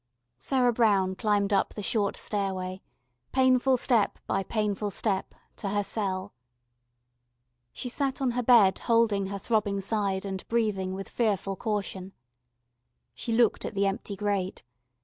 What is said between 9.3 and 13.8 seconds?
throbbing side, and breathing with fearful caution. She looked at